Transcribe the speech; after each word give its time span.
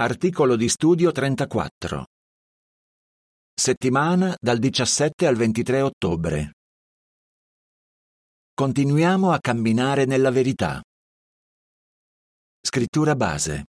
Articolo 0.00 0.54
di 0.54 0.68
studio 0.68 1.10
34. 1.10 2.04
Settimana 3.52 4.32
dal 4.40 4.60
17 4.60 5.26
al 5.26 5.34
23 5.34 5.80
ottobre. 5.80 6.52
Continuiamo 8.54 9.32
a 9.32 9.40
camminare 9.40 10.04
nella 10.04 10.30
verità. 10.30 10.80
Scrittura 12.60 13.16
base. 13.16 13.64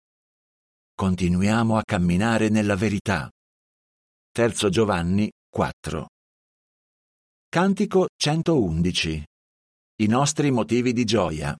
Continuiamo 0.94 1.76
a 1.76 1.82
camminare 1.84 2.48
nella 2.48 2.74
verità. 2.74 3.28
Terzo 4.32 4.70
Giovanni 4.70 5.30
4. 5.50 6.08
Cantico 7.50 8.06
111. 8.16 9.22
I 9.96 10.06
nostri 10.06 10.50
motivi 10.50 10.94
di 10.94 11.04
gioia. 11.04 11.54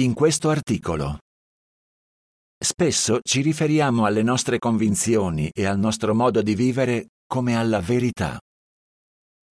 In 0.00 0.12
questo 0.12 0.50
articolo. 0.50 1.20
Spesso 2.64 3.20
ci 3.22 3.42
riferiamo 3.42 4.06
alle 4.06 4.22
nostre 4.22 4.58
convinzioni 4.58 5.50
e 5.52 5.66
al 5.66 5.78
nostro 5.78 6.14
modo 6.14 6.40
di 6.40 6.54
vivere 6.54 7.08
come 7.26 7.56
alla 7.56 7.80
verità. 7.80 8.40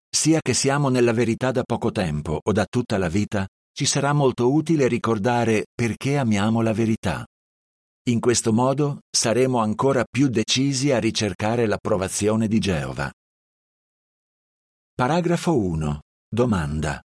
Sia 0.09 0.39
che 0.39 0.53
siamo 0.53 0.87
nella 0.87 1.11
verità 1.11 1.51
da 1.51 1.63
poco 1.63 1.91
tempo 1.91 2.39
o 2.41 2.51
da 2.53 2.65
tutta 2.65 2.97
la 2.97 3.09
vita, 3.09 3.45
ci 3.73 3.85
sarà 3.85 4.13
molto 4.13 4.53
utile 4.53 4.87
ricordare 4.87 5.65
perché 5.75 6.17
amiamo 6.17 6.61
la 6.61 6.71
verità. 6.71 7.25
In 8.07 8.21
questo 8.21 8.53
modo 8.53 8.99
saremo 9.13 9.57
ancora 9.57 10.05
più 10.09 10.29
decisi 10.29 10.93
a 10.93 10.99
ricercare 10.99 11.65
l'approvazione 11.65 12.47
di 12.47 12.59
Geova. 12.59 13.11
Paragrafo 14.95 15.57
1. 15.57 15.99
Domanda. 16.33 17.01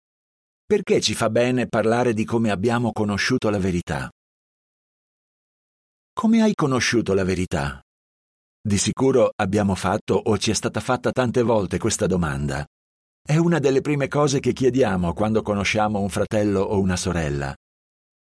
Perché 0.65 1.01
ci 1.01 1.15
fa 1.15 1.31
bene 1.31 1.67
parlare 1.67 2.15
di 2.15 2.25
come 2.25 2.53
abbiamo 2.53 2.93
conosciuto 2.93 3.51
la 3.51 3.59
verità? 3.59 4.09
Come 6.19 6.41
hai 6.41 6.55
conosciuto 6.55 7.13
la 7.13 7.25
verità? 7.25 7.79
Di 8.59 8.79
sicuro 8.79 9.33
abbiamo 9.37 9.75
fatto 9.75 10.15
o 10.15 10.39
ci 10.39 10.51
è 10.51 10.55
stata 10.55 10.81
fatta 10.81 11.11
tante 11.11 11.43
volte 11.43 11.77
questa 11.77 12.07
domanda. 12.07 12.65
È 13.23 13.37
una 13.37 13.59
delle 13.59 13.83
prime 13.83 14.09
cose 14.09 14.41
che 14.41 14.55
chiediamo 14.55 15.13
quando 15.13 15.43
conosciamo 15.43 16.01
un 16.01 16.09
fratello 16.09 16.61
o 16.61 16.81
una 16.81 16.97
sorella. 16.97 17.55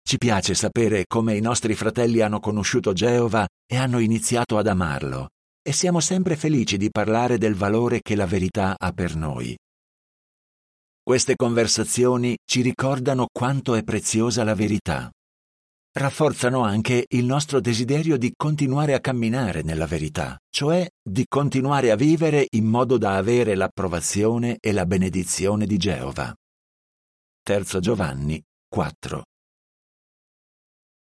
Ci 0.07 0.19
piace 0.19 0.53
sapere 0.53 1.07
come 1.07 1.35
i 1.39 1.41
nostri 1.41 1.75
fratelli 1.75 2.21
hanno 2.21 2.39
conosciuto 2.39 2.93
Geova 2.93 3.49
e 3.67 3.77
hanno 3.79 3.99
iniziato 3.99 4.59
ad 4.59 4.67
amarlo, 4.67 5.31
e 5.67 5.73
siamo 5.73 6.01
sempre 6.01 6.37
felici 6.37 6.77
di 6.77 6.91
parlare 6.91 7.39
del 7.39 7.55
valore 7.55 8.03
che 8.03 8.15
la 8.15 8.27
verità 8.27 8.75
ha 8.79 8.93
per 8.93 9.17
noi. 9.17 9.57
Queste 11.03 11.35
conversazioni 11.35 12.37
ci 12.45 12.61
ricordano 12.61 13.27
quanto 13.33 13.75
è 13.75 13.83
preziosa 13.83 14.45
la 14.45 14.55
verità 14.55 15.11
rafforzano 15.93 16.63
anche 16.63 17.05
il 17.09 17.25
nostro 17.25 17.61
desiderio 17.61 18.17
di 18.17 18.33
continuare 18.37 18.95
a 18.95 19.01
camminare 19.01 19.63
nella 19.63 19.87
verità, 19.87 20.39
cioè 20.49 20.89
di 21.03 21.25
continuare 21.29 21.91
a 21.91 21.97
vivere 21.97 22.47
in 22.51 22.67
modo 22.67 22.97
da 22.97 23.17
avere 23.17 23.55
l'approvazione 23.55 24.59
e 24.61 24.73
la 24.73 24.87
benedizione 24.87 25.67
di 25.67 25.77
Geova. 25.77 26.33
Terzo 27.43 27.81
Giovanni 27.81 28.41
4. 28.69 29.25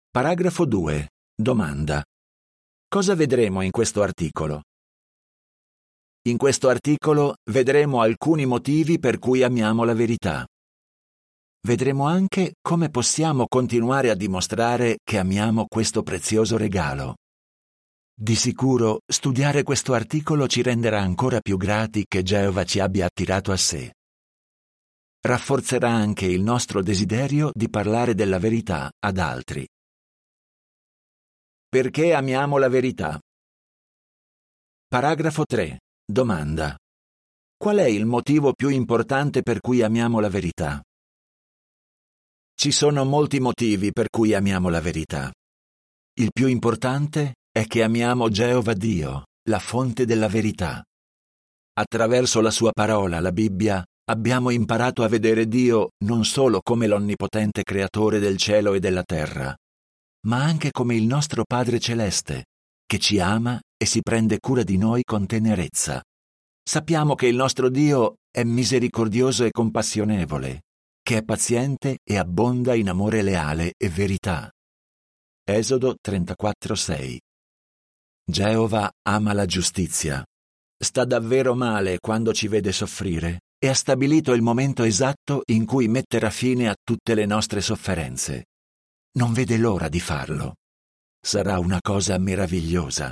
Paragrafo 0.09 0.65
2. 0.65 1.09
Domanda. 1.35 2.03
Cosa 2.87 3.13
vedremo 3.13 3.61
in 3.61 3.69
questo 3.69 4.01
articolo? 4.01 4.63
In 6.23 6.37
questo 6.37 6.67
articolo 6.67 7.35
vedremo 7.51 8.01
alcuni 8.01 8.45
motivi 8.45 8.97
per 8.97 9.19
cui 9.19 9.43
amiamo 9.43 9.83
la 9.83 9.93
verità 9.93 10.45
vedremo 11.61 12.05
anche 12.05 12.55
come 12.61 12.89
possiamo 12.89 13.47
continuare 13.47 14.09
a 14.09 14.15
dimostrare 14.15 14.99
che 15.03 15.17
amiamo 15.17 15.65
questo 15.67 16.03
prezioso 16.03 16.57
regalo. 16.57 17.15
Di 18.13 18.35
sicuro 18.35 18.99
studiare 19.05 19.63
questo 19.63 19.93
articolo 19.93 20.47
ci 20.47 20.61
renderà 20.61 20.99
ancora 20.99 21.39
più 21.39 21.57
grati 21.57 22.05
che 22.05 22.21
Geova 22.21 22.65
ci 22.65 22.79
abbia 22.79 23.05
attirato 23.05 23.51
a 23.51 23.57
sé. 23.57 23.93
Rafforzerà 25.21 25.89
anche 25.89 26.25
il 26.25 26.41
nostro 26.41 26.81
desiderio 26.81 27.51
di 27.53 27.69
parlare 27.69 28.15
della 28.15 28.39
verità 28.39 28.91
ad 28.99 29.17
altri. 29.17 29.65
Perché 31.67 32.13
amiamo 32.13 32.57
la 32.57 32.67
verità? 32.67 33.19
Paragrafo 34.87 35.45
3. 35.45 35.79
Domanda. 36.03 36.75
Qual 37.55 37.77
è 37.77 37.85
il 37.85 38.05
motivo 38.05 38.53
più 38.53 38.69
importante 38.69 39.43
per 39.43 39.59
cui 39.59 39.81
amiamo 39.81 40.19
la 40.19 40.29
verità? 40.29 40.81
Ci 42.59 42.73
sono 42.73 43.05
molti 43.05 43.39
motivi 43.39 43.93
per 43.93 44.07
cui 44.09 44.33
amiamo 44.33 44.67
la 44.67 44.81
verità. 44.81 45.31
Il 46.19 46.31
più 46.33 46.47
importante 46.47 47.35
è 47.49 47.63
che 47.63 47.83
amiamo 47.83 48.27
Geova 48.27 48.73
Dio, 48.73 49.27
la 49.47 49.59
fonte 49.59 50.03
della 50.03 50.27
verità. 50.27 50.83
Attraverso 51.79 52.41
la 52.41 52.51
sua 52.51 52.71
parola, 52.73 53.21
la 53.21 53.31
Bibbia, 53.31 53.81
abbiamo 54.09 54.49
imparato 54.49 55.03
a 55.03 55.07
vedere 55.07 55.47
Dio 55.47 55.91
non 56.03 56.25
solo 56.25 56.59
come 56.61 56.87
l'onnipotente 56.87 57.63
creatore 57.63 58.19
del 58.19 58.35
cielo 58.35 58.73
e 58.73 58.81
della 58.81 59.03
terra, 59.03 59.55
ma 60.27 60.43
anche 60.43 60.71
come 60.71 60.97
il 60.97 61.05
nostro 61.05 61.45
Padre 61.45 61.79
celeste, 61.79 62.47
che 62.85 62.99
ci 62.99 63.21
ama 63.21 63.57
e 63.77 63.85
si 63.85 64.01
prende 64.01 64.39
cura 64.41 64.63
di 64.63 64.75
noi 64.75 65.03
con 65.03 65.25
tenerezza. 65.25 66.03
Sappiamo 66.61 67.15
che 67.15 67.27
il 67.27 67.37
nostro 67.37 67.69
Dio 67.69 68.15
è 68.29 68.43
misericordioso 68.43 69.45
e 69.45 69.51
compassionevole, 69.51 70.63
che 71.09 71.17
è 71.17 71.23
paziente 71.23 71.97
e 72.03 72.19
abbonda 72.19 72.75
in 72.75 72.87
amore 72.87 73.23
leale 73.23 73.73
e 73.77 73.89
verità. 73.89 74.47
Esodo 75.43 75.95
34:6 75.99 77.17
Geova 78.23 78.91
ama 79.07 79.33
la 79.33 79.47
giustizia. 79.47 80.23
Sta 80.77 81.05
davvero 81.05 81.55
male 81.55 81.97
quando 81.97 82.31
ci 82.31 82.47
vede 82.47 82.71
soffrire 82.71 83.39
e 83.57 83.69
ha 83.69 83.73
stabilito 83.73 84.33
il 84.33 84.43
momento 84.43 84.83
esatto 84.83 85.41
in 85.47 85.65
cui 85.65 85.87
metterà 85.87 86.29
fine 86.29 86.69
a 86.69 86.75
tutte 86.79 87.15
le 87.15 87.25
nostre 87.25 87.61
sofferenze. 87.61 88.45
Non 89.17 89.33
vede 89.33 89.57
l'ora 89.57 89.89
di 89.89 89.99
farlo. 89.99 90.57
Sarà 91.19 91.57
una 91.57 91.79
cosa 91.81 92.19
meravigliosa. 92.19 93.11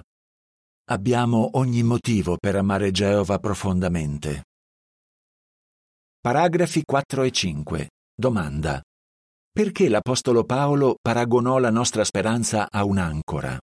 Abbiamo 0.92 1.50
ogni 1.54 1.82
motivo 1.82 2.38
per 2.38 2.58
amare 2.58 2.92
Geova 2.92 3.40
profondamente. 3.40 4.44
Paragrafi 6.28 6.84
4 6.84 7.24
e 7.24 7.32
5. 7.32 7.90
Domanda. 8.14 8.82
Perché 9.50 9.88
l'Apostolo 9.88 10.44
Paolo 10.44 10.98
paragonò 11.02 11.58
la 11.58 11.70
nostra 11.70 12.04
speranza 12.04 12.68
a 12.70 12.84
un'ancora? 12.84 13.58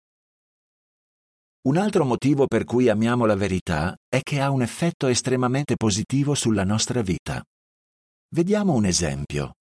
Un 1.62 1.78
altro 1.78 2.04
motivo 2.04 2.46
per 2.46 2.64
cui 2.64 2.90
amiamo 2.90 3.24
la 3.24 3.34
verità 3.34 3.96
è 4.06 4.20
che 4.20 4.42
ha 4.42 4.50
un 4.50 4.60
effetto 4.60 5.06
estremamente 5.06 5.76
positivo 5.76 6.34
sulla 6.34 6.64
nostra 6.64 7.00
vita. 7.00 7.42
Vediamo 8.34 8.74
un 8.74 8.84
esempio. 8.84 9.54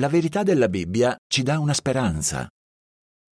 La 0.00 0.08
verità 0.08 0.42
della 0.42 0.68
Bibbia 0.68 1.16
ci 1.24 1.44
dà 1.44 1.60
una 1.60 1.72
speranza. 1.72 2.48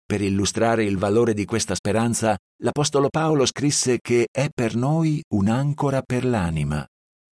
Per 0.04 0.20
illustrare 0.20 0.84
il 0.84 0.98
valore 0.98 1.32
di 1.32 1.46
questa 1.46 1.74
speranza, 1.74 2.36
l'Apostolo 2.62 3.08
Paolo 3.08 3.46
scrisse 3.46 3.98
che 4.02 4.26
è 4.30 4.50
per 4.52 4.74
noi 4.76 5.22
un'ancora 5.32 6.02
per 6.02 6.26
l'anima, 6.26 6.86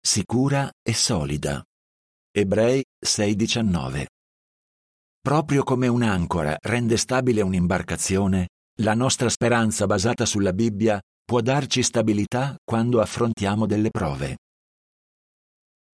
sicura 0.04 0.68
e 0.82 0.94
solida. 0.94 1.62
Ebrei 2.36 2.84
6:19 2.98 4.06
Proprio 5.20 5.62
come 5.62 5.86
un'ancora 5.86 6.56
rende 6.60 6.96
stabile 6.96 7.40
un'imbarcazione, 7.40 8.48
la 8.80 8.94
nostra 8.94 9.28
speranza 9.28 9.86
basata 9.86 10.26
sulla 10.26 10.52
Bibbia 10.52 11.00
può 11.24 11.40
darci 11.40 11.84
stabilità 11.84 12.56
quando 12.64 13.00
affrontiamo 13.00 13.64
delle 13.64 13.90
prove. 13.90 14.38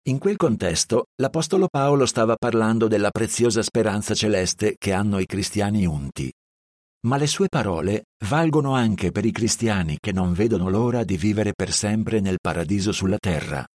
In 0.08 0.20
quel 0.20 0.38
contesto, 0.38 1.08
l'Apostolo 1.22 1.68
Paolo 1.68 2.06
stava 2.06 2.38
parlando 2.38 2.88
della 2.88 3.10
preziosa 3.12 3.62
speranza 3.62 4.16
celeste 4.16 4.76
che 4.78 4.94
hanno 4.94 5.20
i 5.20 5.26
cristiani 5.26 5.86
unti. 5.86 6.32
Ma 7.08 7.18
le 7.18 7.28
sue 7.28 7.50
parole 7.50 8.06
valgono 8.26 8.74
anche 8.74 9.12
per 9.12 9.26
i 9.26 9.34
cristiani 9.34 9.98
che 10.00 10.14
non 10.14 10.32
vedono 10.32 10.70
l'ora 10.70 11.04
di 11.04 11.18
vivere 11.18 11.52
per 11.52 11.74
sempre 11.74 12.22
nel 12.22 12.38
paradiso 12.40 12.94
sulla 12.94 13.18
terra. 13.18 13.66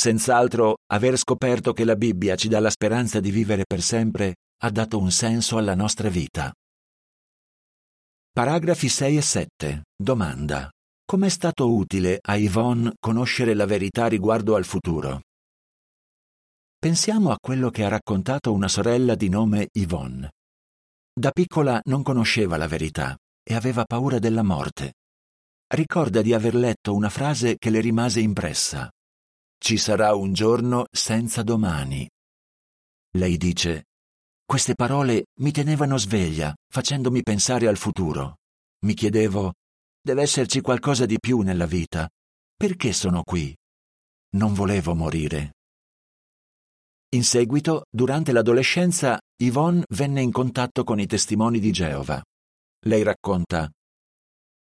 Senz'altro 0.00 0.78
aver 0.94 1.18
scoperto 1.18 1.74
che 1.74 1.84
la 1.84 1.94
Bibbia 1.94 2.34
ci 2.34 2.48
dà 2.48 2.58
la 2.58 2.70
speranza 2.70 3.20
di 3.20 3.30
vivere 3.30 3.64
per 3.66 3.82
sempre 3.82 4.36
ha 4.62 4.70
dato 4.70 4.98
un 4.98 5.10
senso 5.10 5.58
alla 5.58 5.74
nostra 5.74 6.08
vita. 6.08 6.50
Paragrafi 8.32 8.88
6 8.88 9.16
e 9.18 9.20
7. 9.20 9.82
Domanda. 9.94 10.70
Com'è 11.04 11.28
stato 11.28 11.70
utile 11.70 12.18
a 12.18 12.36
Yvonne 12.36 12.94
conoscere 12.98 13.52
la 13.52 13.66
verità 13.66 14.06
riguardo 14.06 14.54
al 14.54 14.64
futuro? 14.64 15.20
Pensiamo 16.78 17.30
a 17.30 17.36
quello 17.38 17.68
che 17.68 17.84
ha 17.84 17.88
raccontato 17.88 18.54
una 18.54 18.68
sorella 18.68 19.14
di 19.14 19.28
nome 19.28 19.68
Yvonne. 19.70 20.30
Da 21.12 21.30
piccola 21.30 21.78
non 21.84 22.02
conosceva 22.02 22.56
la 22.56 22.66
verità 22.66 23.14
e 23.42 23.54
aveva 23.54 23.84
paura 23.84 24.18
della 24.18 24.42
morte. 24.42 24.94
Ricorda 25.66 26.22
di 26.22 26.32
aver 26.32 26.54
letto 26.54 26.94
una 26.94 27.10
frase 27.10 27.56
che 27.58 27.68
le 27.68 27.80
rimase 27.80 28.20
impressa. 28.20 28.90
Ci 29.62 29.76
sarà 29.76 30.14
un 30.14 30.32
giorno 30.32 30.86
senza 30.90 31.42
domani. 31.42 32.08
Lei 33.18 33.36
dice, 33.36 33.88
Queste 34.42 34.74
parole 34.74 35.26
mi 35.40 35.52
tenevano 35.52 35.98
sveglia, 35.98 36.54
facendomi 36.66 37.22
pensare 37.22 37.68
al 37.68 37.76
futuro. 37.76 38.38
Mi 38.86 38.94
chiedevo, 38.94 39.52
deve 40.00 40.22
esserci 40.22 40.62
qualcosa 40.62 41.04
di 41.04 41.18
più 41.20 41.40
nella 41.40 41.66
vita. 41.66 42.08
Perché 42.56 42.94
sono 42.94 43.22
qui? 43.22 43.54
Non 44.30 44.54
volevo 44.54 44.94
morire. 44.94 45.52
In 47.10 47.22
seguito, 47.22 47.84
durante 47.90 48.32
l'adolescenza, 48.32 49.20
Yvonne 49.36 49.84
venne 49.90 50.22
in 50.22 50.32
contatto 50.32 50.84
con 50.84 50.98
i 50.98 51.06
testimoni 51.06 51.60
di 51.60 51.70
Geova. 51.70 52.20
Lei 52.86 53.02
racconta 53.02 53.70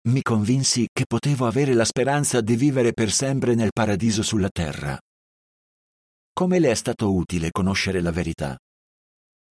Mi 0.08 0.22
convinsi 0.22 0.88
che 0.94 1.06
potevo 1.08 1.48
avere 1.48 1.74
la 1.74 1.84
speranza 1.84 2.40
di 2.40 2.56
vivere 2.56 2.94
per 2.94 3.12
sempre 3.12 3.56
nel 3.56 3.72
paradiso 3.74 4.22
sulla 4.22 4.50
terra. 4.52 5.00
Come 6.32 6.60
le 6.60 6.70
è 6.70 6.76
stato 6.76 7.12
utile 7.12 7.50
conoscere 7.50 8.02
la 8.02 8.12
verità? 8.12 8.56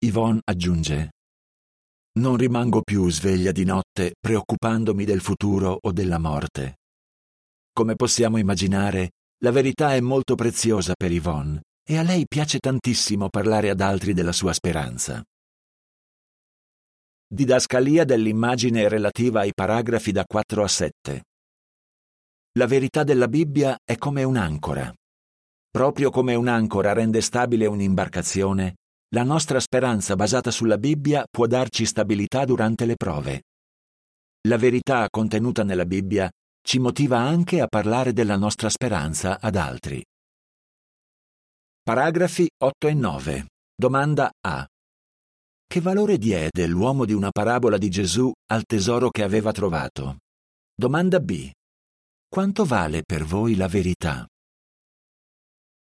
Yvonne 0.05 0.39
aggiunge 0.45 1.11
Non 2.19 2.37
rimango 2.37 2.81
più 2.81 3.09
sveglia 3.09 3.51
di 3.51 3.65
notte 3.65 4.13
preoccupandomi 4.17 5.03
del 5.03 5.19
futuro 5.19 5.77
o 5.81 5.91
della 5.91 6.17
morte. 6.17 6.77
Come 7.73 7.95
possiamo 7.95 8.37
immaginare, 8.37 9.11
la 9.43 9.51
verità 9.51 9.95
è 9.95 9.99
molto 9.99 10.35
preziosa 10.35 10.93
per 10.95 11.11
Yvonne 11.11 11.63
e 11.83 11.97
a 11.97 12.03
lei 12.03 12.25
piace 12.25 12.59
tantissimo 12.59 13.27
parlare 13.27 13.69
ad 13.69 13.81
altri 13.81 14.13
della 14.13 14.31
sua 14.31 14.53
speranza. 14.53 15.21
Didascalia 17.29 18.05
dell'immagine 18.05 18.87
relativa 18.87 19.41
ai 19.41 19.51
paragrafi 19.53 20.13
da 20.13 20.23
4 20.25 20.63
a 20.63 20.67
7. 20.67 21.23
La 22.57 22.65
verità 22.67 23.03
della 23.03 23.27
Bibbia 23.27 23.77
è 23.83 23.97
come 23.97 24.23
un'ancora. 24.23 24.93
Proprio 25.69 26.09
come 26.09 26.35
un'ancora 26.35 26.93
rende 26.93 27.19
stabile 27.19 27.65
un'imbarcazione, 27.65 28.75
la 29.13 29.23
nostra 29.23 29.59
speranza 29.59 30.15
basata 30.15 30.51
sulla 30.51 30.77
Bibbia 30.77 31.25
può 31.29 31.47
darci 31.47 31.85
stabilità 31.85 32.45
durante 32.45 32.85
le 32.85 32.95
prove. 32.95 33.41
La 34.47 34.57
verità 34.57 35.05
contenuta 35.09 35.63
nella 35.63 35.85
Bibbia 35.85 36.31
ci 36.61 36.79
motiva 36.79 37.17
anche 37.17 37.59
a 37.59 37.67
parlare 37.67 38.13
della 38.13 38.37
nostra 38.37 38.69
speranza 38.69 39.41
ad 39.41 39.57
altri. 39.57 40.01
Paragrafi 41.83 42.47
8 42.63 42.87
e 42.87 42.93
9. 42.93 43.45
Domanda 43.75 44.31
A. 44.47 44.65
Che 45.69 45.81
valore 45.81 46.17
diede 46.17 46.65
l'uomo 46.65 47.03
di 47.03 47.11
una 47.11 47.29
parabola 47.29 47.77
di 47.77 47.89
Gesù 47.89 48.31
al 48.51 48.63
tesoro 48.63 49.09
che 49.09 49.21
aveva 49.21 49.51
trovato? 49.51 50.19
Domanda 50.73 51.19
B. 51.19 51.51
Quanto 52.25 52.63
vale 52.63 53.03
per 53.03 53.25
voi 53.25 53.55
la 53.55 53.67
verità? 53.67 54.25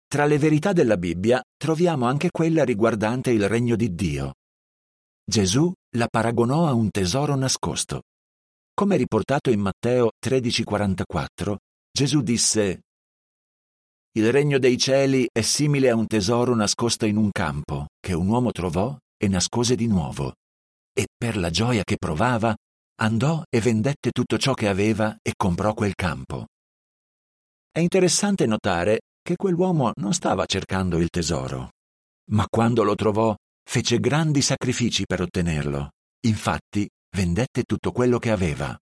Tra 0.05 0.25
le 0.25 0.37
verità 0.37 0.73
della 0.73 0.97
Bibbia 0.97 1.41
troviamo 1.55 2.05
anche 2.05 2.31
quella 2.31 2.65
riguardante 2.65 3.31
il 3.31 3.47
regno 3.47 3.77
di 3.77 3.95
Dio. 3.95 4.33
Gesù 5.23 5.71
la 5.95 6.07
paragonò 6.07 6.67
a 6.67 6.73
un 6.73 6.89
tesoro 6.89 7.35
nascosto. 7.35 8.01
Come 8.73 8.97
riportato 8.97 9.51
in 9.51 9.61
Matteo 9.61 10.11
13:44, 10.19 11.55
Gesù 11.89 12.21
disse 12.21 12.81
il 14.17 14.31
regno 14.33 14.59
dei 14.59 14.77
cieli 14.77 15.29
è 15.31 15.41
simile 15.41 15.89
a 15.89 15.95
un 15.95 16.07
tesoro 16.07 16.53
nascosto 16.55 17.05
in 17.05 17.15
un 17.15 17.29
campo, 17.31 17.87
che 17.99 18.13
un 18.13 18.27
uomo 18.27 18.51
trovò 18.51 18.97
e 19.17 19.27
nascose 19.27 19.75
di 19.75 19.87
nuovo. 19.87 20.35
E 20.93 21.07
per 21.15 21.37
la 21.37 21.49
gioia 21.49 21.83
che 21.83 21.97
provava, 21.97 22.55
andò 23.01 23.43
e 23.49 23.59
vendette 23.59 24.11
tutto 24.11 24.37
ciò 24.37 24.53
che 24.53 24.67
aveva 24.67 25.17
e 25.21 25.33
comprò 25.35 25.73
quel 25.73 25.95
campo. 25.95 26.47
È 27.71 27.79
interessante 27.79 28.45
notare 28.45 29.01
che 29.21 29.35
quell'uomo 29.35 29.91
non 29.95 30.13
stava 30.13 30.45
cercando 30.45 30.97
il 30.97 31.09
tesoro, 31.09 31.71
ma 32.31 32.45
quando 32.49 32.83
lo 32.83 32.95
trovò 32.95 33.35
fece 33.63 33.99
grandi 33.99 34.41
sacrifici 34.41 35.05
per 35.05 35.21
ottenerlo. 35.21 35.91
Infatti, 36.25 36.87
vendette 37.15 37.63
tutto 37.63 37.91
quello 37.91 38.17
che 38.17 38.31
aveva. 38.31 38.77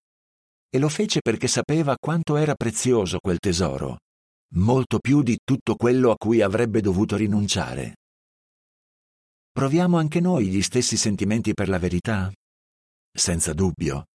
E 0.70 0.80
lo 0.80 0.90
fece 0.90 1.22
perché 1.22 1.48
sapeva 1.48 1.96
quanto 2.00 2.36
era 2.36 2.56
prezioso 2.56 3.20
quel 3.20 3.40
tesoro 3.40 3.98
molto 4.56 5.00
più 5.00 5.22
di 5.22 5.38
tutto 5.44 5.76
quello 5.76 6.12
a 6.12 6.16
cui 6.18 6.42
avrebbe 6.42 6.81
dovuto 6.81 7.16
rinunciare. 7.16 7.96
Proviamo 9.56 9.98
anche 9.98 10.19
noi 10.19 10.48
gli 10.48 10.62
stessi 10.62 10.98
sentimenti 10.98 11.54
per 11.54 11.69
la 11.69 11.80
verità? 11.80 12.30
Senza 13.10 13.54
dubbio. 13.54 14.07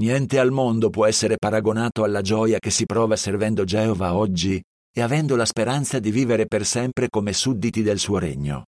Niente 0.00 0.38
al 0.38 0.52
mondo 0.52 0.90
può 0.90 1.06
essere 1.06 1.38
paragonato 1.38 2.04
alla 2.04 2.22
gioia 2.22 2.60
che 2.60 2.70
si 2.70 2.86
prova 2.86 3.16
servendo 3.16 3.64
Geova 3.64 4.14
oggi 4.14 4.62
e 4.92 5.02
avendo 5.02 5.34
la 5.34 5.44
speranza 5.44 5.98
di 5.98 6.12
vivere 6.12 6.46
per 6.46 6.64
sempre 6.64 7.08
come 7.08 7.32
sudditi 7.32 7.82
del 7.82 7.98
suo 7.98 8.18
regno. 8.18 8.66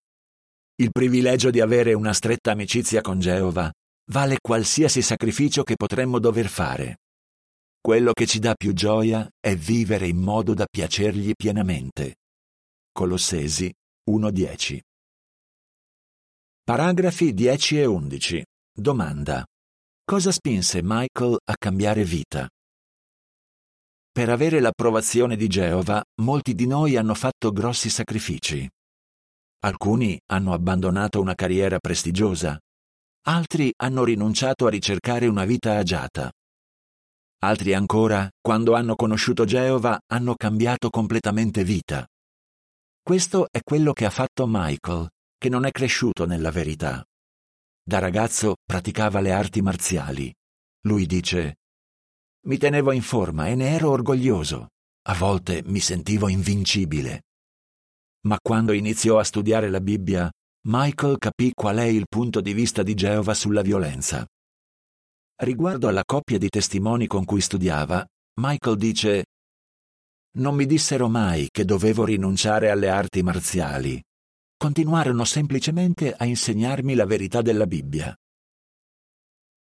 Il 0.81 0.91
privilegio 0.91 1.51
di 1.51 1.61
avere 1.61 1.93
una 1.93 2.13
stretta 2.13 2.51
amicizia 2.51 3.01
con 3.01 3.21
Geova 3.21 3.73
vale 4.11 4.39
qualsiasi 4.41 5.03
sacrificio 5.03 5.63
che 5.63 5.77
potremmo 5.77 6.19
dover 6.19 6.49
fare. 6.49 6.97
Quello 7.81 8.11
che 8.13 8.27
ci 8.27 8.41
dà 8.41 8.57
più 8.57 8.73
gioia 8.73 9.25
è 9.39 9.55
vivere 9.55 10.09
in 10.09 10.19
modo 10.19 10.53
da 10.53 10.67
piacergli 10.69 11.31
pienamente. 11.37 12.17
Colossesi 12.91 13.73
1.10 14.11 14.81
Paragrafi 16.69 17.33
10 17.33 17.79
e 17.79 17.87
11. 17.87 18.45
Domanda. 18.71 19.43
Cosa 20.05 20.31
spinse 20.31 20.83
Michael 20.83 21.39
a 21.43 21.57
cambiare 21.57 22.05
vita? 22.05 22.47
Per 24.13 24.29
avere 24.29 24.61
l'approvazione 24.61 25.37
di 25.37 25.47
Geova, 25.49 26.05
molti 26.21 26.55
di 26.55 26.67
noi 26.67 26.97
hanno 26.97 27.15
fatto 27.15 27.53
grossi 27.53 27.89
sacrifici. 27.89 28.69
Alcuni 29.61 30.21
hanno 30.27 30.53
abbandonato 30.53 31.23
una 31.23 31.35
carriera 31.35 31.79
prestigiosa, 31.79 32.59
altri 33.29 33.73
hanno 33.75 34.05
rinunciato 34.05 34.67
a 34.67 34.71
ricercare 34.71 35.27
una 35.27 35.47
vita 35.47 35.79
agiata. 35.79 36.31
Altri 37.45 37.73
ancora, 37.73 38.29
quando 38.43 38.75
hanno 38.75 38.95
conosciuto 38.95 39.47
Geova, 39.47 39.99
hanno 40.07 40.35
cambiato 40.35 40.91
completamente 40.91 41.65
vita. 41.65 42.07
Questo 43.03 43.47
è 43.51 43.61
quello 43.63 43.95
che 43.95 44.05
ha 44.05 44.11
fatto 44.11 44.45
Michael, 44.47 45.09
che 45.39 45.49
non 45.49 45.65
è 45.65 45.71
cresciuto 45.71 46.27
nella 46.27 46.51
verità. 46.51 47.03
Da 47.83 48.01
ragazzo 48.01 48.57
praticava 48.63 49.21
le 49.21 49.33
arti 49.33 49.63
marziali. 49.63 50.35
Lui 50.83 51.07
dice, 51.07 51.57
mi 52.47 52.59
tenevo 52.59 52.93
in 52.93 53.03
forma 53.03 53.49
e 53.49 53.55
ne 53.55 53.71
ero 53.71 53.91
orgoglioso. 53.91 54.69
A 55.09 55.15
volte 55.15 55.63
mi 55.65 55.81
sentivo 55.81 56.29
invincibile. 56.29 57.23
Ma 58.27 58.37
quando 58.41 58.73
iniziò 58.73 59.19
a 59.19 59.25
studiare 59.25 59.71
la 59.71 59.81
Bibbia, 59.81 60.31
Michael 60.67 61.19
capì 61.19 61.53
qual 61.55 61.79
è 61.79 61.85
il 61.85 62.07
punto 62.09 62.41
di 62.41 62.53
vista 62.53 62.83
di 62.83 62.95
Geova 62.95 63.33
sulla 63.33 63.63
violenza. 63.63 64.27
Riguardo 65.41 65.89
alla 65.89 66.05
coppia 66.05 66.37
di 66.37 66.49
testimoni 66.49 67.07
con 67.07 67.25
cui 67.25 67.41
studiava, 67.41 68.05
Michael 68.41 68.77
dice 68.77 69.25
Non 70.39 70.55
mi 70.55 70.67
dissero 70.67 71.09
mai 71.09 71.49
che 71.51 71.65
dovevo 71.65 72.05
rinunciare 72.05 72.71
alle 72.71 72.89
arti 72.89 73.23
marziali. 73.23 74.03
Continuarono 74.59 75.23
semplicemente 75.23 76.13
a 76.13 76.25
insegnarmi 76.25 76.97
la 76.97 77.07
verità 77.07 77.43
della 77.43 77.65
Bibbia. 77.65 78.13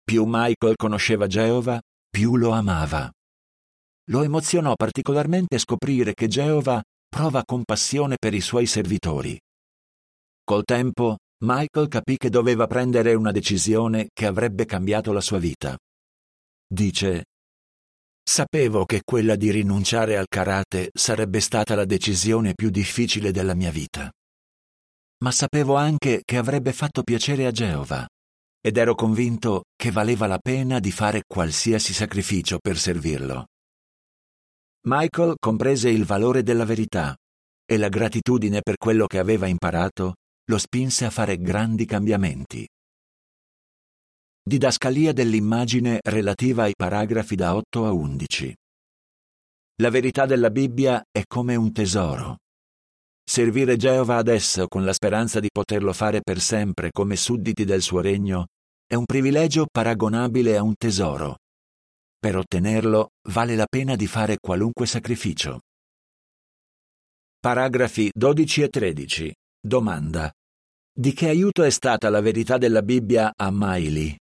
Più 0.04 0.24
Michael 0.26 0.76
conosceva 0.78 1.28
Geova, 1.28 1.80
più 2.10 2.36
lo 2.38 2.50
amava. 2.50 3.08
Lo 4.06 4.24
emozionò 4.24 4.74
particolarmente 4.74 5.60
scoprire 5.60 6.16
che 6.16 6.28
Geova 6.28 6.82
prova 7.08 7.44
compassione 7.46 8.16
per 8.18 8.34
i 8.34 8.42
suoi 8.42 8.66
servitori. 8.66 9.40
Col 10.44 10.64
tempo 10.64 11.18
Michael 11.44 11.88
capì 11.88 12.18
che 12.18 12.32
doveva 12.32 12.66
prendere 12.66 13.14
una 13.14 13.32
decisione 13.32 14.10
che 14.12 14.26
avrebbe 14.26 14.66
cambiato 14.66 15.12
la 15.12 15.22
sua 15.22 15.38
vita. 15.38 15.78
Dice, 16.68 17.26
Sapevo 18.24 18.86
che 18.86 19.02
quella 19.06 19.36
di 19.36 19.52
rinunciare 19.52 20.18
al 20.18 20.28
karate 20.28 20.90
sarebbe 20.92 21.42
stata 21.42 21.76
la 21.76 21.86
decisione 21.86 22.56
più 22.56 22.72
difficile 22.72 23.30
della 23.30 23.54
mia 23.54 23.70
vita. 23.70 24.12
Ma 25.22 25.32
sapevo 25.32 25.76
anche 25.76 26.22
che 26.24 26.38
avrebbe 26.38 26.72
fatto 26.72 27.04
piacere 27.04 27.46
a 27.46 27.52
Geova 27.52 28.08
ed 28.62 28.78
ero 28.78 28.96
convinto 28.96 29.64
che 29.76 29.92
valeva 29.92 30.28
la 30.28 30.40
pena 30.40 30.80
di 30.80 30.92
fare 30.92 31.24
qualsiasi 31.26 31.94
sacrificio 31.94 32.60
per 32.60 32.78
servirlo. 32.78 33.48
Michael 34.88 35.36
comprese 35.38 35.90
il 35.90 36.06
valore 36.06 36.44
della 36.44 36.66
verità 36.66 37.16
e 37.66 37.78
la 37.78 37.90
gratitudine 37.90 38.62
per 38.62 38.76
quello 38.78 39.08
che 39.08 39.20
aveva 39.20 39.48
imparato 39.48 40.16
lo 40.46 40.58
spinse 40.58 41.06
a 41.06 41.10
fare 41.10 41.38
grandi 41.38 41.86
cambiamenti. 41.86 42.68
Didascalia 44.42 45.14
dell'immagine 45.14 46.00
relativa 46.02 46.64
ai 46.64 46.74
paragrafi 46.76 47.36
da 47.36 47.56
8 47.56 47.86
a 47.86 47.92
11. 47.92 48.56
La 49.82 49.90
verità 49.90 50.26
della 50.26 50.50
Bibbia 50.50 51.04
è 51.12 51.24
come 51.28 51.56
un 51.56 51.72
tesoro. 51.72 52.38
Servire 53.30 53.78
Geova 53.78 54.16
adesso 54.16 54.68
con 54.68 54.84
la 54.84 54.92
speranza 54.92 55.40
di 55.40 55.50
poterlo 55.52 55.94
fare 55.94 56.20
per 56.20 56.40
sempre 56.40 56.90
come 56.90 57.16
sudditi 57.16 57.64
del 57.64 57.84
suo 57.84 58.02
regno 58.02 58.48
è 58.88 58.96
un 58.96 59.06
privilegio 59.06 59.68
paragonabile 59.72 60.58
a 60.58 60.64
un 60.64 60.74
tesoro. 60.76 61.38
Per 62.18 62.36
ottenerlo 62.36 63.10
vale 63.30 63.56
la 63.56 63.68
pena 63.68 63.96
di 63.96 64.08
fare 64.08 64.40
qualunque 64.40 64.88
sacrificio. 64.88 65.60
Paragrafi 67.40 68.10
12 68.12 68.64
e 68.64 68.68
13. 68.68 69.36
Domanda. 69.62 70.34
Di 70.92 71.14
che 71.14 71.30
aiuto 71.30 71.62
è 71.62 71.70
stata 71.70 72.10
la 72.10 72.22
verità 72.22 72.58
della 72.58 72.82
Bibbia 72.82 73.32
a 73.36 73.50
Miley? 73.52 74.18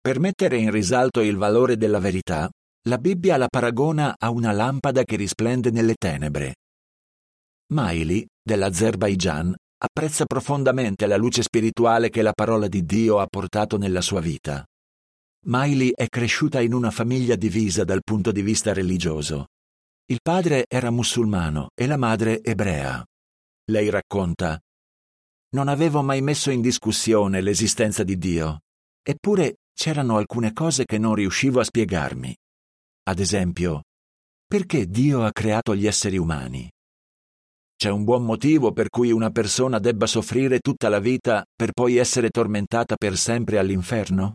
Per 0.00 0.18
mettere 0.18 0.56
in 0.56 0.70
risalto 0.70 1.20
il 1.20 1.36
valore 1.36 1.76
della 1.76 1.98
verità, 1.98 2.48
la 2.88 2.96
Bibbia 2.96 3.36
la 3.36 3.48
paragona 3.48 4.14
a 4.18 4.30
una 4.30 4.52
lampada 4.52 5.04
che 5.04 5.16
risplende 5.16 5.70
nelle 5.70 5.96
tenebre. 5.96 6.54
Miley, 7.72 8.26
dell'Azerbaigian, 8.42 9.54
apprezza 9.78 10.26
profondamente 10.26 11.06
la 11.06 11.16
luce 11.16 11.42
spirituale 11.42 12.10
che 12.10 12.20
la 12.20 12.34
parola 12.34 12.68
di 12.68 12.84
Dio 12.84 13.18
ha 13.18 13.26
portato 13.26 13.78
nella 13.78 14.02
sua 14.02 14.20
vita. 14.20 14.62
Miley 15.46 15.90
è 15.94 16.06
cresciuta 16.08 16.60
in 16.60 16.74
una 16.74 16.90
famiglia 16.90 17.34
divisa 17.34 17.82
dal 17.82 18.02
punto 18.04 18.30
di 18.30 18.42
vista 18.42 18.74
religioso. 18.74 19.46
Il 20.04 20.18
padre 20.22 20.66
era 20.68 20.90
musulmano 20.90 21.70
e 21.74 21.86
la 21.86 21.96
madre 21.96 22.42
ebrea. 22.42 23.02
Lei 23.70 23.88
racconta 23.88 24.60
Non 25.54 25.68
avevo 25.68 26.02
mai 26.02 26.20
messo 26.20 26.50
in 26.50 26.60
discussione 26.60 27.40
l'esistenza 27.40 28.04
di 28.04 28.18
Dio, 28.18 28.60
eppure 29.02 29.56
c'erano 29.72 30.18
alcune 30.18 30.52
cose 30.52 30.84
che 30.84 30.98
non 30.98 31.14
riuscivo 31.14 31.60
a 31.60 31.64
spiegarmi. 31.64 32.36
Ad 33.04 33.18
esempio, 33.18 33.84
perché 34.46 34.86
Dio 34.86 35.24
ha 35.24 35.32
creato 35.32 35.74
gli 35.74 35.86
esseri 35.86 36.18
umani? 36.18 36.70
C'è 37.82 37.90
un 37.90 38.04
buon 38.04 38.22
motivo 38.24 38.70
per 38.70 38.90
cui 38.90 39.10
una 39.10 39.30
persona 39.30 39.80
debba 39.80 40.06
soffrire 40.06 40.60
tutta 40.60 40.88
la 40.88 41.00
vita 41.00 41.44
per 41.52 41.72
poi 41.72 41.96
essere 41.96 42.30
tormentata 42.30 42.94
per 42.94 43.16
sempre 43.16 43.58
all'inferno? 43.58 44.34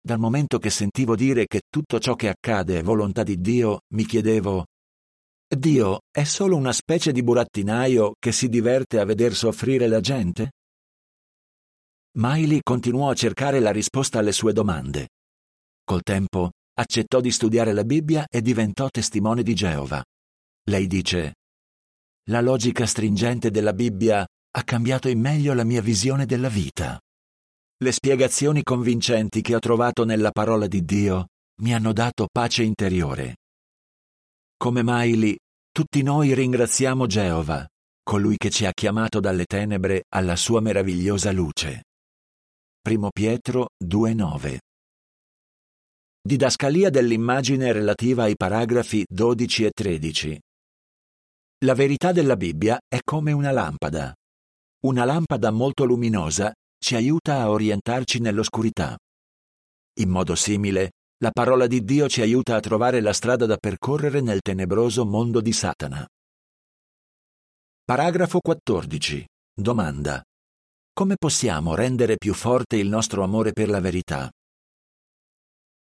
Dal 0.00 0.18
momento 0.18 0.58
che 0.58 0.68
sentivo 0.70 1.14
dire 1.14 1.46
che 1.46 1.60
tutto 1.70 2.00
ciò 2.00 2.16
che 2.16 2.28
accade 2.28 2.80
è 2.80 2.82
volontà 2.82 3.22
di 3.22 3.40
Dio, 3.40 3.82
mi 3.94 4.04
chiedevo 4.04 4.64
Dio 5.56 6.00
è 6.10 6.24
solo 6.24 6.56
una 6.56 6.72
specie 6.72 7.12
di 7.12 7.22
burattinaio 7.22 8.14
che 8.18 8.32
si 8.32 8.48
diverte 8.48 8.98
a 8.98 9.04
veder 9.04 9.32
soffrire 9.32 9.86
la 9.86 10.00
gente? 10.00 10.50
Miley 12.18 12.58
continuò 12.60 13.08
a 13.08 13.14
cercare 13.14 13.60
la 13.60 13.70
risposta 13.70 14.18
alle 14.18 14.32
sue 14.32 14.52
domande. 14.52 15.10
Col 15.84 16.02
tempo 16.02 16.50
accettò 16.74 17.20
di 17.20 17.30
studiare 17.30 17.72
la 17.72 17.84
Bibbia 17.84 18.26
e 18.28 18.40
diventò 18.40 18.88
testimone 18.88 19.44
di 19.44 19.54
Geova. 19.54 20.02
Lei 20.68 20.88
dice, 20.88 21.34
La 22.28 22.40
logica 22.40 22.86
stringente 22.86 23.52
della 23.52 23.72
Bibbia 23.72 24.26
ha 24.26 24.64
cambiato 24.64 25.08
in 25.08 25.20
meglio 25.20 25.54
la 25.54 25.62
mia 25.62 25.80
visione 25.80 26.26
della 26.26 26.48
vita. 26.48 27.00
Le 27.78 27.92
spiegazioni 27.92 28.64
convincenti 28.64 29.42
che 29.42 29.54
ho 29.54 29.60
trovato 29.60 30.04
nella 30.04 30.32
parola 30.32 30.66
di 30.66 30.84
Dio 30.84 31.26
mi 31.60 31.72
hanno 31.72 31.92
dato 31.92 32.26
pace 32.32 32.64
interiore. 32.64 33.36
Come 34.56 34.80
Miley, 34.82 35.36
tutti 35.70 36.02
noi 36.02 36.34
ringraziamo 36.34 37.06
Geova, 37.06 37.64
colui 38.02 38.36
che 38.38 38.50
ci 38.50 38.66
ha 38.66 38.72
chiamato 38.72 39.20
dalle 39.20 39.44
tenebre 39.44 40.04
alla 40.08 40.34
sua 40.34 40.60
meravigliosa 40.60 41.30
luce. 41.30 41.84
Primo 42.80 43.10
Pietro 43.12 43.68
2,9 43.84 44.58
Didascalia 46.26 46.90
dell'immagine 46.90 47.70
relativa 47.70 48.24
ai 48.24 48.34
paragrafi 48.34 49.04
12 49.08 49.64
e 49.64 49.70
13. 49.70 50.40
La 51.66 51.74
verità 51.74 52.12
della 52.12 52.36
Bibbia 52.36 52.78
è 52.86 53.00
come 53.02 53.32
una 53.32 53.50
lampada. 53.50 54.14
Una 54.84 55.04
lampada 55.04 55.50
molto 55.50 55.84
luminosa 55.84 56.52
ci 56.78 56.94
aiuta 56.94 57.40
a 57.40 57.50
orientarci 57.50 58.20
nell'oscurità. 58.20 58.96
In 59.98 60.08
modo 60.08 60.36
simile, 60.36 60.92
la 61.24 61.32
parola 61.32 61.66
di 61.66 61.82
Dio 61.82 62.08
ci 62.08 62.20
aiuta 62.20 62.54
a 62.54 62.60
trovare 62.60 63.00
la 63.00 63.12
strada 63.12 63.46
da 63.46 63.56
percorrere 63.56 64.20
nel 64.20 64.42
tenebroso 64.42 65.04
mondo 65.04 65.40
di 65.40 65.50
Satana. 65.50 66.06
Paragrafo 67.84 68.38
14. 68.38 69.26
Domanda. 69.52 70.22
Come 70.92 71.16
possiamo 71.16 71.74
rendere 71.74 72.14
più 72.16 72.32
forte 72.34 72.76
il 72.76 72.86
nostro 72.86 73.24
amore 73.24 73.50
per 73.50 73.70
la 73.70 73.80
verità? 73.80 74.30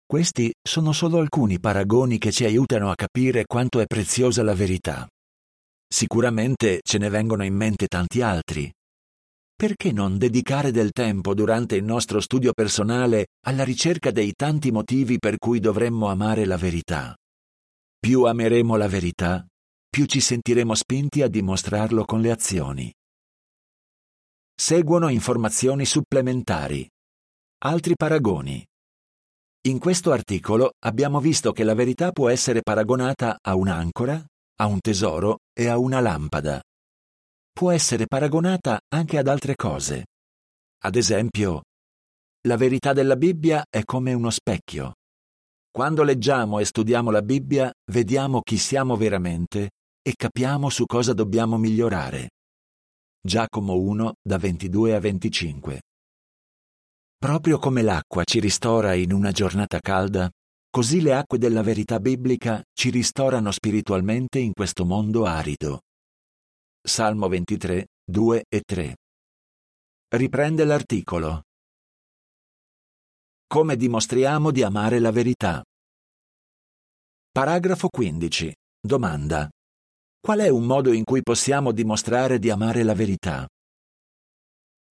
Questi 0.05 0.49
sono 0.65 0.93
solo 0.93 1.17
alcuni 1.17 1.59
paragoni 1.59 2.19
che 2.19 2.31
ci 2.31 2.45
aiutano 2.45 2.89
a 2.89 2.95
capire 2.95 3.43
quanto 3.45 3.81
è 3.81 3.85
preziosa 3.85 4.43
la 4.43 4.53
verità. 4.53 5.05
Sicuramente 5.93 6.79
ce 6.83 6.97
ne 6.97 7.07
vengono 7.07 7.43
in 7.43 7.53
mente 7.53 7.85
tanti 7.85 8.23
altri. 8.23 8.73
Perché 9.55 9.91
non 9.91 10.17
dedicare 10.17 10.71
del 10.71 10.89
tempo 10.91 11.35
durante 11.35 11.75
il 11.75 11.83
nostro 11.83 12.19
studio 12.19 12.51
personale 12.51 13.27
alla 13.45 13.63
ricerca 13.63 14.09
dei 14.09 14.33
tanti 14.33 14.71
motivi 14.71 15.19
per 15.19 15.37
cui 15.37 15.59
dovremmo 15.59 16.07
amare 16.07 16.45
la 16.45 16.57
verità? 16.57 17.15
Più 17.95 18.23
ameremo 18.23 18.75
la 18.75 18.87
verità, 18.87 19.45
più 19.87 20.05
ci 20.05 20.19
sentiremo 20.19 20.73
spinti 20.73 21.21
a 21.21 21.27
dimostrarlo 21.27 22.05
con 22.05 22.21
le 22.21 22.31
azioni. 22.31 22.91
Seguono 24.51 25.09
informazioni 25.09 25.85
supplementari. 25.85 26.89
Altri 27.65 27.93
paragoni. 27.95 28.65
In 29.67 29.77
questo 29.77 30.11
articolo 30.11 30.71
abbiamo 30.85 31.19
visto 31.19 31.51
che 31.51 31.63
la 31.63 31.75
verità 31.75 32.11
può 32.11 32.29
essere 32.29 32.63
paragonata 32.63 33.37
a 33.39 33.53
un'ancora, 33.53 34.25
a 34.55 34.65
un 34.67 34.79
tesoro 34.79 35.39
e 35.53 35.67
a 35.67 35.77
una 35.77 35.99
lampada. 35.99 36.61
Può 37.51 37.71
essere 37.71 38.05
paragonata 38.07 38.79
anche 38.93 39.17
ad 39.17 39.27
altre 39.27 39.55
cose. 39.55 40.05
Ad 40.83 40.95
esempio, 40.95 41.63
la 42.47 42.57
verità 42.57 42.93
della 42.93 43.15
Bibbia 43.15 43.63
è 43.69 43.83
come 43.83 44.13
uno 44.13 44.29
specchio. 44.29 44.93
Quando 45.71 46.03
leggiamo 46.03 46.59
e 46.59 46.65
studiamo 46.65 47.09
la 47.09 47.21
Bibbia, 47.21 47.71
vediamo 47.91 48.41
chi 48.41 48.57
siamo 48.57 48.95
veramente 48.95 49.71
e 50.01 50.13
capiamo 50.15 50.69
su 50.69 50.85
cosa 50.85 51.13
dobbiamo 51.13 51.57
migliorare. 51.57 52.29
Giacomo 53.25 53.75
1 53.75 54.13
da 54.21 54.37
22 54.37 54.95
a 54.95 54.99
25. 54.99 55.81
Proprio 57.17 57.57
come 57.57 57.81
l'acqua 57.81 58.25
ci 58.25 58.41
ristora 58.41 58.93
in 58.95 59.13
una 59.13 59.31
giornata 59.31 59.79
calda, 59.79 60.29
così 60.73 61.01
le 61.01 61.13
acque 61.13 61.37
della 61.37 61.61
verità 61.61 61.99
biblica 61.99 62.59
ci 62.73 62.89
ristorano 62.89 63.51
spiritualmente 63.51 64.39
in 64.39 64.53
questo 64.53 64.85
mondo 64.85 65.23
arido. 65.25 65.81
Salmo 66.81 67.27
23, 67.27 67.89
2 68.03 68.45
e 68.49 68.61
3. 68.61 68.95
Riprende 70.15 70.65
l'articolo. 70.65 71.43
Come 73.45 73.75
dimostriamo 73.75 74.49
di 74.49 74.63
amare 74.63 74.97
la 74.97 75.11
verità? 75.11 75.63
Paragrafo 77.29 77.87
15. 77.89 78.55
Domanda. 78.81 79.47
Qual 80.19 80.39
è 80.39 80.49
un 80.49 80.65
modo 80.65 80.91
in 80.91 81.03
cui 81.03 81.21
possiamo 81.21 81.71
dimostrare 81.71 82.39
di 82.39 82.49
amare 82.49 82.81
la 82.81 82.95
verità? 82.95 83.47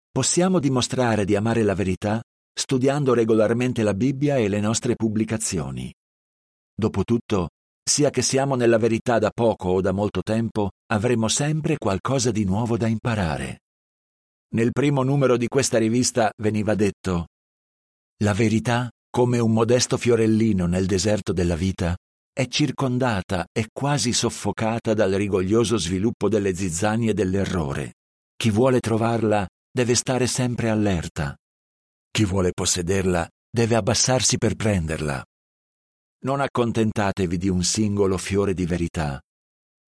Possiamo 0.09 0.57
dimostrare 0.57 1.23
di 1.23 1.35
amare 1.35 1.61
la 1.61 1.75
verità 1.75 2.19
studiando 2.57 3.13
regolarmente 3.13 3.83
la 3.83 3.93
Bibbia 3.93 4.37
e 4.37 4.47
le 4.47 4.59
nostre 4.59 4.95
pubblicazioni. 4.95 5.93
Dopotutto, 6.73 7.49
sia 7.87 8.09
che 8.09 8.23
siamo 8.23 8.55
nella 8.55 8.79
verità 8.79 9.19
da 9.19 9.29
poco 9.29 9.69
o 9.69 9.81
da 9.81 9.91
molto 9.91 10.21
tempo, 10.23 10.71
avremo 10.91 11.27
sempre 11.27 11.77
qualcosa 11.77 12.31
di 12.31 12.45
nuovo 12.45 12.75
da 12.75 12.87
imparare. 12.87 13.59
Nel 14.55 14.71
primo 14.71 15.03
numero 15.03 15.37
di 15.37 15.47
questa 15.47 15.77
rivista 15.77 16.31
veniva 16.41 16.73
detto 16.73 17.27
La 18.23 18.33
verità, 18.33 18.89
come 19.09 19.37
un 19.37 19.53
modesto 19.53 19.97
fiorellino 19.97 20.65
nel 20.65 20.87
deserto 20.87 21.33
della 21.33 21.55
vita, 21.55 21.95
è 22.33 22.47
circondata 22.47 23.45
e 23.51 23.67
quasi 23.71 24.13
soffocata 24.13 24.93
dal 24.95 25.11
rigoglioso 25.11 25.77
sviluppo 25.77 26.27
delle 26.27 26.55
zizzanie 26.55 27.13
dell'errore. 27.13 27.93
Chi 28.35 28.49
vuole 28.49 28.79
trovarla 28.79 29.47
deve 29.71 29.93
stare 29.95 30.25
sempre 30.25 30.69
allerta. 30.69 31.35
Chi 32.17 32.25
vuole 32.25 32.51
possederla 32.51 33.29
deve 33.47 33.75
abbassarsi 33.75 34.39
per 34.39 34.55
prenderla. 34.55 35.23
Non 36.23 36.39
accontentatevi 36.39 37.37
di 37.37 37.47
un 37.47 37.61
singolo 37.63 38.17
fiore 38.17 38.55
di 38.55 38.65
verità. 38.65 39.21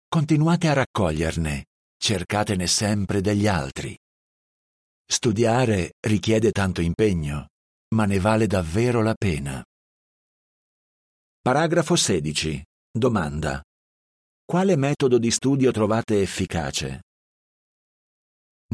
Continuate 0.08 0.68
a 0.68 0.74
raccoglierne, 0.74 1.66
cercatene 1.98 2.68
sempre 2.68 3.22
degli 3.22 3.48
altri. 3.48 3.98
Studiare 5.04 5.94
richiede 6.00 6.52
tanto 6.52 6.82
impegno, 6.82 7.48
ma 7.96 8.06
ne 8.06 8.20
vale 8.20 8.46
davvero 8.46 9.02
la 9.02 9.16
pena. 9.16 9.66
Paragrafo 11.42 11.96
16. 11.96 12.64
Domanda. 12.92 13.60
Quale 14.46 14.76
metodo 14.76 15.18
di 15.18 15.32
studio 15.32 15.72
trovate 15.72 16.22
efficace? 16.22 17.02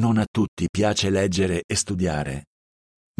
Non 0.01 0.17
a 0.17 0.25
tutti 0.29 0.67
piace 0.69 1.09
leggere 1.09 1.63
e 1.65 1.75
studiare, 1.77 2.47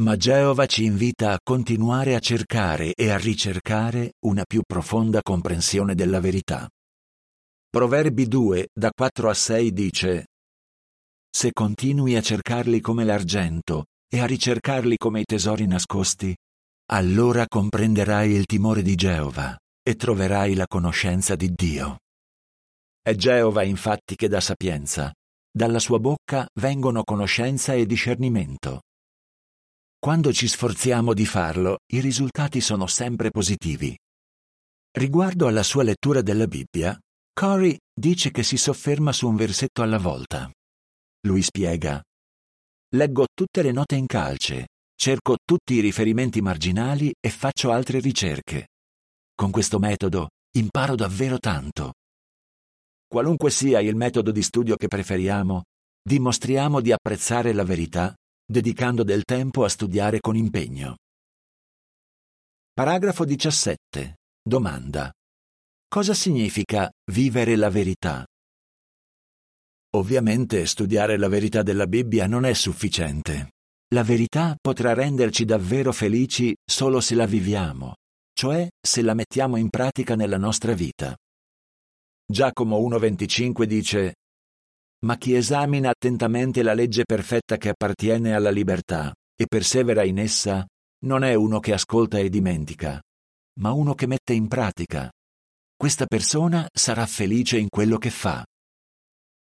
ma 0.01 0.17
Geova 0.17 0.65
ci 0.65 0.83
invita 0.83 1.31
a 1.31 1.39
continuare 1.41 2.15
a 2.15 2.19
cercare 2.19 2.93
e 2.93 3.11
a 3.11 3.17
ricercare 3.17 4.13
una 4.25 4.43
più 4.43 4.61
profonda 4.65 5.21
comprensione 5.21 5.95
della 5.95 6.19
verità. 6.19 6.69
Proverbi 7.69 8.27
2, 8.27 8.67
da 8.73 8.89
4 8.93 9.29
a 9.29 9.33
6 9.33 9.71
dice 9.71 10.25
Se 11.29 11.51
continui 11.53 12.17
a 12.17 12.21
cercarli 12.21 12.81
come 12.81 13.05
l'argento 13.05 13.85
e 14.07 14.19
a 14.19 14.25
ricercarli 14.25 14.97
come 14.97 15.21
i 15.21 15.25
tesori 15.25 15.65
nascosti, 15.65 16.35
allora 16.91 17.45
comprenderai 17.47 18.31
il 18.31 18.45
timore 18.45 18.81
di 18.81 18.95
Geova 18.95 19.57
e 19.81 19.95
troverai 19.95 20.55
la 20.55 20.67
conoscenza 20.67 21.35
di 21.35 21.53
Dio. 21.53 21.99
È 23.01 23.15
Geova 23.15 23.63
infatti 23.63 24.15
che 24.15 24.27
dà 24.27 24.41
sapienza 24.41 25.13
dalla 25.55 25.79
sua 25.79 25.99
bocca 25.99 26.45
vengono 26.59 27.05
conoscenza 27.05 27.73
e 27.73 27.85
discernimento. 27.85 28.81
Quando 30.05 30.31
ci 30.31 30.47
sforziamo 30.47 31.15
di 31.15 31.25
farlo, 31.25 31.79
i 31.91 31.99
risultati 31.99 32.61
sono 32.61 32.85
sempre 32.85 33.31
positivi. 33.31 33.97
Riguardo 34.91 35.47
alla 35.47 35.63
sua 35.63 35.81
lettura 35.81 36.21
della 36.21 36.45
Bibbia, 36.45 36.95
Corey 37.33 37.75
dice 37.91 38.29
che 38.29 38.43
si 38.43 38.55
sofferma 38.55 39.11
su 39.11 39.27
un 39.27 39.35
versetto 39.35 39.81
alla 39.81 39.97
volta. 39.97 40.47
Lui 41.21 41.41
spiega: 41.41 42.03
Leggo 42.93 43.25
tutte 43.33 43.63
le 43.63 43.71
note 43.71 43.95
in 43.95 44.05
calce, 44.05 44.67
cerco 44.95 45.37
tutti 45.43 45.73
i 45.73 45.79
riferimenti 45.79 46.39
marginali 46.39 47.11
e 47.19 47.31
faccio 47.31 47.71
altre 47.71 47.99
ricerche. 47.99 48.67
Con 49.33 49.49
questo 49.49 49.79
metodo 49.79 50.27
imparo 50.55 50.93
davvero 50.93 51.39
tanto. 51.39 51.93
Qualunque 53.07 53.49
sia 53.49 53.79
il 53.79 53.95
metodo 53.95 54.29
di 54.29 54.43
studio 54.43 54.75
che 54.75 54.87
preferiamo, 54.87 55.63
dimostriamo 55.99 56.79
di 56.79 56.91
apprezzare 56.91 57.53
la 57.53 57.63
verità 57.63 58.13
dedicando 58.45 59.03
del 59.03 59.23
tempo 59.23 59.63
a 59.63 59.69
studiare 59.69 60.19
con 60.19 60.35
impegno. 60.35 60.97
Paragrafo 62.73 63.25
17. 63.25 64.17
Domanda. 64.41 65.11
Cosa 65.87 66.13
significa 66.13 66.91
vivere 67.11 67.55
la 67.55 67.69
verità? 67.69 68.25
Ovviamente 69.95 70.65
studiare 70.65 71.17
la 71.17 71.29
verità 71.29 71.63
della 71.63 71.87
Bibbia 71.87 72.27
non 72.27 72.45
è 72.45 72.53
sufficiente. 72.53 73.51
La 73.93 74.03
verità 74.03 74.57
potrà 74.59 74.93
renderci 74.93 75.45
davvero 75.45 75.93
felici 75.93 76.53
solo 76.69 76.99
se 76.99 77.15
la 77.15 77.25
viviamo, 77.25 77.95
cioè 78.33 78.67
se 78.81 79.01
la 79.01 79.13
mettiamo 79.13 79.55
in 79.55 79.69
pratica 79.69 80.15
nella 80.15 80.37
nostra 80.37 80.73
vita. 80.73 81.15
Giacomo 82.25 82.77
1.25 82.79 83.63
dice 83.63 84.15
Ma 85.05 85.17
chi 85.17 85.35
esamina 85.35 85.91
attentamente 85.91 86.63
la 86.63 86.73
legge 86.73 87.03
perfetta 87.05 87.57
che 87.57 87.69
appartiene 87.69 88.33
alla 88.33 88.49
libertà 88.49 89.13
e 89.35 89.45
persevera 89.45 90.03
in 90.03 90.17
essa, 90.17 90.65
non 91.05 91.23
è 91.23 91.35
uno 91.35 91.59
che 91.59 91.73
ascolta 91.73 92.17
e 92.17 92.27
dimentica, 92.27 92.99
ma 93.59 93.71
uno 93.71 93.93
che 93.93 94.07
mette 94.07 94.33
in 94.33 94.47
pratica. 94.47 95.11
Questa 95.75 96.07
persona 96.07 96.67
sarà 96.73 97.05
felice 97.05 97.59
in 97.59 97.67
quello 97.69 97.99
che 97.99 98.09
fa. 98.09 98.43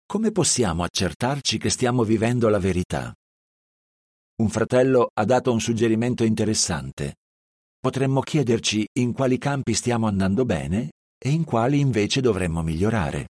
Come 0.04 0.32
possiamo 0.32 0.82
accertarci 0.82 1.56
che 1.56 1.70
stiamo 1.70 2.04
vivendo 2.04 2.50
la 2.50 2.58
verità? 2.58 3.14
Un 4.42 4.50
fratello 4.50 5.08
ha 5.14 5.24
dato 5.24 5.50
un 5.50 5.60
suggerimento 5.60 6.24
interessante. 6.24 7.14
Potremmo 7.78 8.20
chiederci 8.20 8.86
in 8.98 9.14
quali 9.14 9.38
campi 9.38 9.72
stiamo 9.72 10.06
andando 10.08 10.44
bene 10.44 10.90
e 11.16 11.30
in 11.30 11.44
quali 11.44 11.78
invece 11.80 12.20
dovremmo 12.20 12.62
migliorare. 12.62 13.28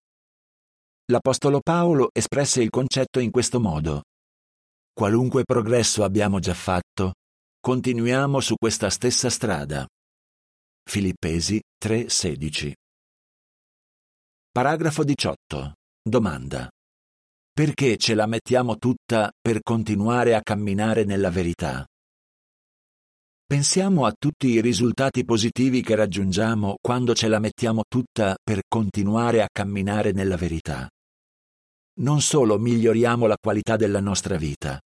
L'Apostolo 1.09 1.61
Paolo 1.61 2.09
espresse 2.15 2.63
il 2.63 2.71
concetto 2.71 3.21
in 3.21 3.31
questo 3.31 3.61
modo. 3.61 4.05
Qualunque 4.91 5.45
progresso 5.45 6.03
abbiamo 6.03 6.39
già 6.39 6.55
fatto, 6.55 7.13
continuiamo 7.61 8.41
su 8.41 8.55
questa 8.57 8.89
stessa 8.89 9.29
strada. 9.29 9.87
Filippesi 10.83 11.61
3:16 11.79 12.73
Paragrafo 14.51 15.05
18. 15.05 15.75
Domanda. 16.03 16.71
Perché 17.53 17.99
ce 17.99 18.15
la 18.15 18.27
mettiamo 18.27 18.77
tutta 18.77 19.31
per 19.43 19.61
continuare 19.61 20.35
a 20.35 20.41
camminare 20.43 21.05
nella 21.05 21.29
verità? 21.29 21.85
Pensiamo 23.47 24.07
a 24.07 24.15
tutti 24.19 24.49
i 24.49 24.63
risultati 24.63 25.23
positivi 25.27 25.83
che 25.83 25.97
raggiungiamo 25.97 26.77
quando 26.81 27.15
ce 27.15 27.29
la 27.29 27.41
mettiamo 27.41 27.83
tutta 27.87 28.37
per 28.43 28.63
continuare 28.67 29.43
a 29.43 29.49
camminare 29.53 30.13
nella 30.13 30.37
verità. 30.37 30.89
Non 32.01 32.21
solo 32.21 32.59
miglioriamo 32.59 33.27
la 33.27 33.37
qualità 33.41 33.77
della 33.77 34.01
nostra 34.01 34.37
vita, 34.37 34.81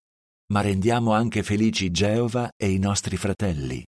ma 0.53 0.61
rendiamo 0.61 1.12
anche 1.12 1.43
felici 1.43 1.91
Geova 1.91 2.50
e 2.57 2.71
i 2.71 2.79
nostri 2.79 3.17
fratelli. 3.17 3.85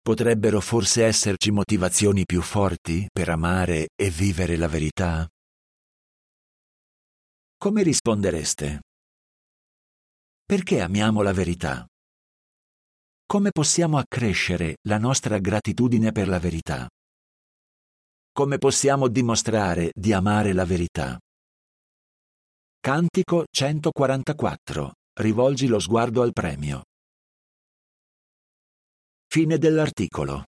Potrebbero 0.00 0.60
forse 0.60 1.04
esserci 1.04 1.50
motivazioni 1.50 2.24
più 2.24 2.42
forti 2.42 3.06
per 3.12 3.28
amare 3.28 3.88
e 3.94 4.10
vivere 4.10 4.56
la 4.56 4.66
verità? 4.66 5.26
come 7.62 7.84
rispondereste? 7.84 8.80
Perché 10.44 10.80
amiamo 10.80 11.22
la 11.22 11.32
verità? 11.32 11.86
Come 13.24 13.52
possiamo 13.52 13.98
accrescere 13.98 14.78
la 14.88 14.98
nostra 14.98 15.38
gratitudine 15.38 16.10
per 16.10 16.26
la 16.26 16.40
verità? 16.40 16.88
Come 18.32 18.58
possiamo 18.58 19.06
dimostrare 19.06 19.92
di 19.94 20.12
amare 20.12 20.52
la 20.52 20.64
verità? 20.64 21.16
Cantico 22.84 23.44
144. 23.48 24.92
Rivolgi 25.20 25.68
lo 25.68 25.78
sguardo 25.78 26.20
al 26.20 26.32
premio. 26.32 26.82
Fine 29.32 29.56
dell'articolo. 29.56 30.46